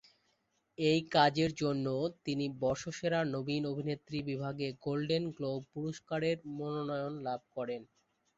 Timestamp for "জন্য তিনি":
1.61-2.45